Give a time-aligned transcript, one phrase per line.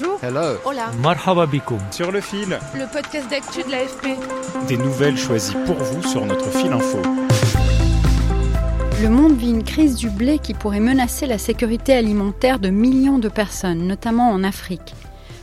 [0.00, 0.18] Bonjour.
[0.22, 0.58] Hello.
[0.64, 0.90] Hola.
[1.02, 1.78] Marhaba bikoum.
[1.90, 4.18] Sur le fil, Le podcast d'actu de l'AFP.
[4.68, 6.98] des nouvelles choisies pour vous sur notre fil info.
[9.02, 13.18] Le monde vit une crise du blé qui pourrait menacer la sécurité alimentaire de millions
[13.18, 14.94] de personnes, notamment en Afrique.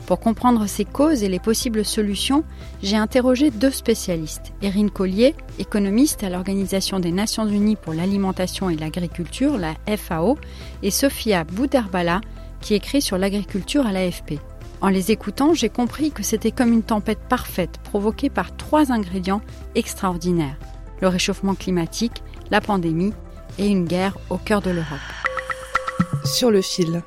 [0.05, 2.43] Pour comprendre ces causes et les possibles solutions,
[2.81, 4.51] j'ai interrogé deux spécialistes.
[4.61, 10.37] Erin Collier, économiste à l'Organisation des Nations Unies pour l'alimentation et l'agriculture, la FAO,
[10.81, 12.19] et Sophia Bouderbala,
[12.63, 14.39] qui écrit sur l'agriculture à l'AFP.
[14.81, 19.41] En les écoutant, j'ai compris que c'était comme une tempête parfaite provoquée par trois ingrédients
[19.75, 20.57] extraordinaires.
[21.01, 23.13] Le réchauffement climatique, la pandémie
[23.59, 24.99] et une guerre au cœur de l'Europe.
[26.25, 27.03] Sur le fil.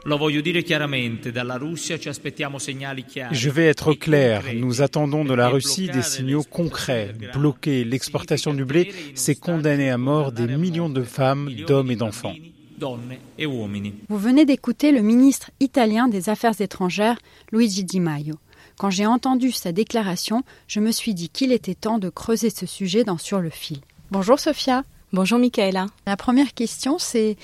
[3.32, 7.14] Je vais être clair, nous attendons de la Russie des signaux concrets.
[7.32, 12.34] Bloquer l'exportation du blé, c'est condamner à mort des millions de femmes, d'hommes et d'enfants.
[12.78, 13.94] Donne e uomini.
[14.08, 17.18] Vous venez d'écouter le ministre italien des Affaires étrangères,
[17.52, 18.34] Luigi Di Maio.
[18.78, 22.66] Quand j'ai entendu sa déclaration, je me suis dit qu'il était temps de creuser ce
[22.66, 23.80] sujet dans Sur le fil.
[24.10, 24.84] Bonjour Sophia.
[25.12, 25.86] Bonjour Michaela.
[26.06, 27.36] La première question, c'est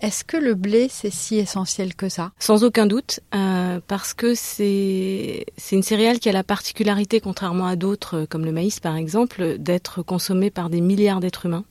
[0.00, 2.32] est-ce que le blé, c'est si essentiel que ça?
[2.38, 7.66] Sans aucun doute, euh, parce que c'est c'est une céréale qui a la particularité, contrairement
[7.66, 11.64] à d'autres, euh, comme le maïs par exemple, d'être consommée par des milliards d'êtres humains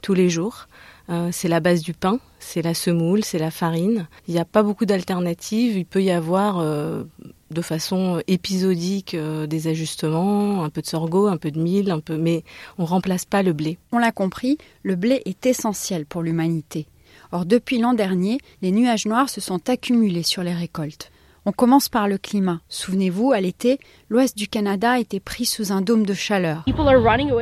[0.00, 0.68] tous les jours.
[1.08, 4.08] Euh, c'est la base du pain, c'est la semoule, c'est la farine.
[4.26, 5.76] Il n'y a pas beaucoup d'alternatives.
[5.76, 7.04] Il peut y avoir euh,
[7.50, 12.00] de façon épisodique euh, des ajustements, un peu de sorgho, un peu de mil, un
[12.00, 12.42] peu, mais
[12.78, 13.78] on remplace pas le blé.
[13.92, 16.86] On l'a compris, le blé est essentiel pour l'humanité.
[17.32, 21.10] Or, depuis l'an dernier, les nuages noirs se sont accumulés sur les récoltes.
[21.44, 22.60] On commence par le climat.
[22.68, 23.78] Souvenez-vous, à l'été,
[24.08, 26.64] l'ouest du Canada était pris sous un dôme de chaleur.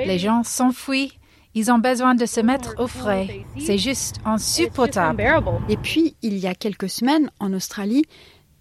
[0.05, 1.19] Les gens s'enfuient.
[1.57, 3.45] Ils ont besoin de se mettre au frais.
[3.59, 5.23] C'est juste insupportable.
[5.69, 8.05] Et puis, il y a quelques semaines, en Australie,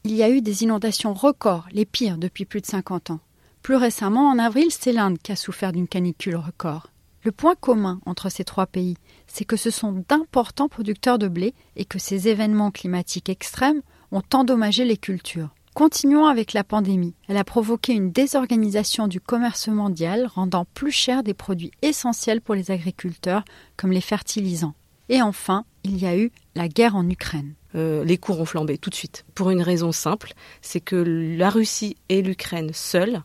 [0.04, 3.20] il y a eu des inondations records, les pires depuis plus de 50 ans.
[3.64, 6.90] Plus récemment, en avril, c'est l'Inde qui a souffert d'une canicule record.
[7.24, 11.54] Le point commun entre ces trois pays, c'est que ce sont d'importants producteurs de blé
[11.78, 15.50] et que ces événements climatiques extrêmes ont endommagé les cultures.
[15.74, 17.16] Continuons avec la pandémie.
[17.28, 22.54] Elle a provoqué une désorganisation du commerce mondial, rendant plus cher des produits essentiels pour
[22.54, 23.44] les agriculteurs,
[23.76, 24.76] comme les fertilisants.
[25.10, 27.56] Et enfin, il y a eu la guerre en Ukraine.
[27.74, 29.26] Euh, les cours ont flambé tout de suite.
[29.34, 33.24] Pour une raison simple, c'est que la Russie et l'Ukraine seules,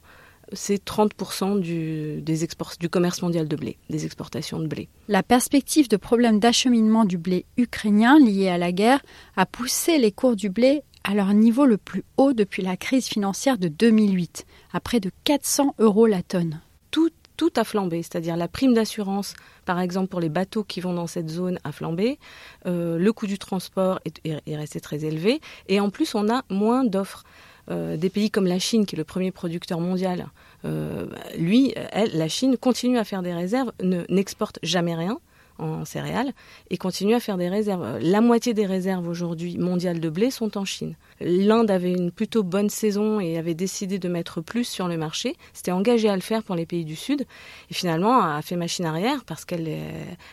[0.53, 4.89] c'est 30% du, des export, du commerce mondial de blé, des exportations de blé.
[5.09, 9.03] La perspective de problèmes d'acheminement du blé ukrainien liés à la guerre
[9.37, 13.07] a poussé les cours du blé à leur niveau le plus haut depuis la crise
[13.07, 16.61] financière de 2008, à près de 400 euros la tonne.
[16.91, 20.95] Tout, tout a flambé, c'est-à-dire la prime d'assurance, par exemple pour les bateaux qui vont
[20.95, 22.19] dans cette zone, a flambé,
[22.67, 26.29] euh, le coût du transport est, est, est resté très élevé, et en plus on
[26.29, 27.25] a moins d'offres.
[27.71, 30.29] Euh, des pays comme la Chine, qui est le premier producteur mondial,
[30.65, 31.07] euh,
[31.37, 35.21] lui, elle, la Chine continue à faire des réserves, ne, n'exporte jamais rien
[35.59, 36.33] en céréales
[36.71, 37.99] et continue à faire des réserves.
[38.01, 40.97] La moitié des réserves aujourd'hui mondiales de blé sont en Chine.
[41.21, 45.37] L'Inde avait une plutôt bonne saison et avait décidé de mettre plus sur le marché.
[45.53, 47.27] C'était engagé à le faire pour les pays du Sud
[47.71, 49.69] et finalement a fait machine arrière parce qu'elle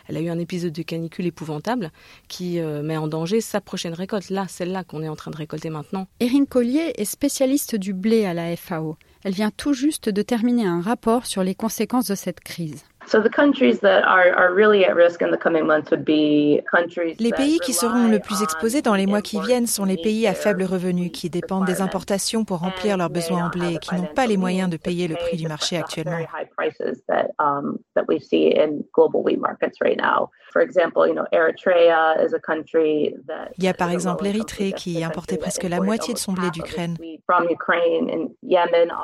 [0.08, 1.90] elle a eu un épisode de canicule épouvantable
[2.28, 4.30] qui euh, met en danger sa prochaine récolte.
[4.30, 6.06] Là, celle-là qu'on est en train de récolter maintenant.
[6.20, 8.96] Erin Collier est spécialiste du blé à la FAO.
[9.24, 12.84] Elle vient tout juste de terminer un rapport sur les conséquences de cette crise.
[17.20, 20.26] Les pays qui seront le plus exposés dans les mois qui viennent sont les pays
[20.26, 23.94] à faible revenu qui dépendent des importations pour remplir leurs besoins en blé et qui
[23.94, 26.18] n'ont pas les moyens de payer le prix du marché actuellement.
[33.58, 36.96] Il y a par exemple l'Érythrée qui importait presque la moitié de son blé d'Ukraine.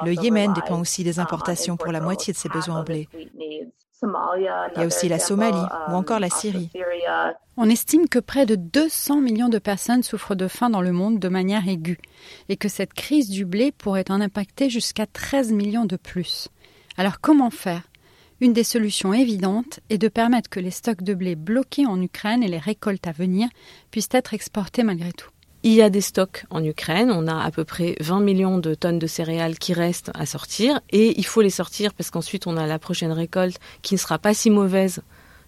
[0.05, 3.09] Le Yémen dépend aussi des importations pour la moitié de ses besoins en blé.
[4.03, 5.57] Il y a aussi la Somalie
[5.89, 6.71] ou encore la Syrie.
[7.57, 11.19] On estime que près de 200 millions de personnes souffrent de faim dans le monde
[11.19, 11.99] de manière aiguë
[12.49, 16.49] et que cette crise du blé pourrait en impacter jusqu'à 13 millions de plus.
[16.97, 17.83] Alors comment faire?
[18.41, 22.43] Une des solutions évidentes est de permettre que les stocks de blé bloqués en Ukraine
[22.43, 23.49] et les récoltes à venir
[23.93, 25.31] puissent être exportés malgré tout.
[25.65, 28.75] Il y a des stocks en Ukraine, on a à peu près 20 millions de
[28.75, 32.57] tonnes de céréales qui restent à sortir et il faut les sortir parce qu'ensuite on
[32.57, 35.03] a la prochaine récolte qui ne sera pas si mauvaise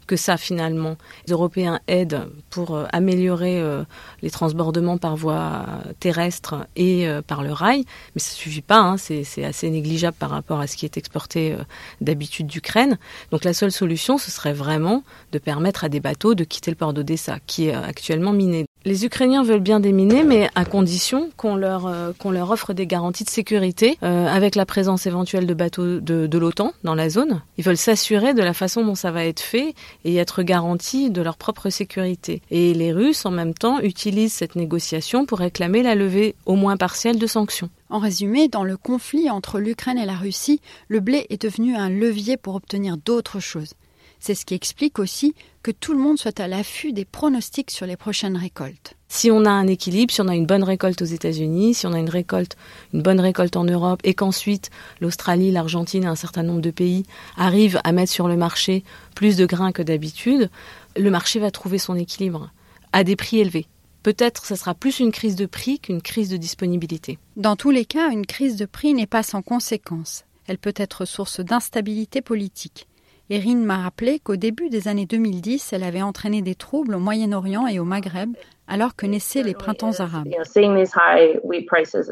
[0.07, 0.97] que ça finalement.
[1.27, 3.83] Les Européens aident pour euh, améliorer euh,
[4.23, 5.67] les transbordements par voie
[5.99, 7.85] terrestre et euh, par le rail,
[8.15, 8.97] mais ça suffit pas, hein.
[8.97, 11.57] c'est assez négligeable par rapport à ce qui est exporté
[12.01, 12.99] d'habitude d'Ukraine.
[13.33, 15.03] Donc la seule solution, ce serait vraiment
[15.33, 18.67] de permettre à des bateaux de quitter le port d'Odessa, qui est actuellement miné.
[18.87, 23.25] Les Ukrainiens veulent bien déminer, mais à condition qu'on leur, qu'on leur offre des garanties
[23.25, 27.41] de sécurité avec la présence éventuelle de bateaux de, de l'OTAN dans la zone.
[27.57, 31.23] Ils veulent s'assurer de la façon dont ça va être fait et être garantis de
[31.23, 32.43] leur propre sécurité.
[32.51, 36.77] Et les Russes, en même temps, utilisent cette négociation pour réclamer la levée au moins
[36.77, 37.71] partielle de sanctions.
[37.89, 41.89] En résumé, dans le conflit entre l'Ukraine et la Russie, le blé est devenu un
[41.89, 43.73] levier pour obtenir d'autres choses.
[44.21, 47.87] C'est ce qui explique aussi que tout le monde soit à l'affût des pronostics sur
[47.87, 48.97] les prochaines récoltes.
[49.09, 51.95] Si on a un équilibre, si on a une bonne récolte aux États-Unis, si on
[51.95, 52.57] a une récolte,
[52.93, 54.71] une bonne récolte en Europe, et qu'ensuite
[55.01, 57.05] l'Australie, l'Argentine et un certain nombre de pays
[57.39, 58.85] arrivent à mettre sur le marché
[59.15, 60.51] plus de grains que d'habitude,
[60.99, 62.51] le marché va trouver son équilibre
[62.93, 63.67] à des prix élevés.
[64.03, 67.19] Peut-être ce sera plus une crise de prix qu'une crise de disponibilité.
[67.37, 70.25] Dans tous les cas, une crise de prix n'est pas sans conséquences.
[70.47, 72.87] Elle peut être source d'instabilité politique.
[73.31, 77.67] Erin m'a rappelé qu'au début des années 2010, elle avait entraîné des troubles au Moyen-Orient
[77.67, 78.35] et au Maghreb,
[78.69, 80.29] alors que naissaient les printemps arabes.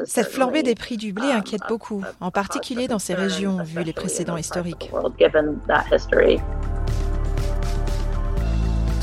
[0.05, 3.93] Cette flambée des prix du blé inquiète beaucoup, en particulier dans ces régions, vu les
[3.93, 4.91] précédents historiques.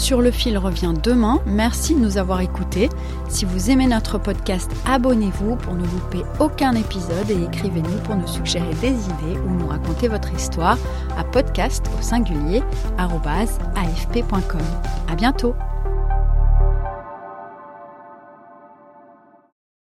[0.01, 1.41] Sur le fil revient demain.
[1.45, 2.89] Merci de nous avoir écoutés.
[3.29, 8.27] Si vous aimez notre podcast, abonnez-vous pour ne louper aucun épisode et écrivez-nous pour nous
[8.27, 10.79] suggérer des idées ou nous raconter votre histoire
[11.19, 12.63] à podcast au singulier
[12.97, 14.61] afp.com.
[15.07, 15.55] À bientôt.